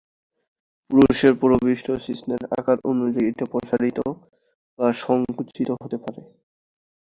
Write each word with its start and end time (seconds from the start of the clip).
পুরুষের 0.89 1.33
প্রবিষ্ট 1.41 1.87
শিশ্নের 2.05 2.41
আকার 2.59 2.77
অনুযায়ী 2.91 3.27
এটি 3.29 3.43
প্রসারিত 3.51 3.99
বা 4.79 4.87
সঙ্কুচিত 5.03 5.69
হতে 5.81 5.97
পারে। 6.03 6.21